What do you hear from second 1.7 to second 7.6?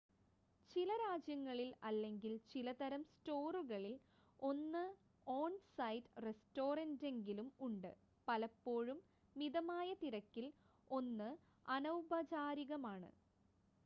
അല്ലെങ്കിൽ ചില തരം സ്റ്റോറുകളിൽ 1 ഓൺ-സൈറ്റ് റെസ്റ്റോറൻ്റെങ്കിലും